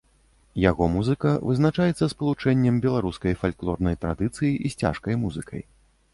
[0.61, 5.61] Яго музыка вызначаецца спалучэннем беларускай фальклорнай традыцыі з цяжкай музыкай.